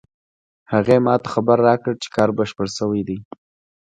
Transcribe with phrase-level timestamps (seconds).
[0.71, 3.17] هغې ما ته خبر راکړ چې کار بشپړ شوی ده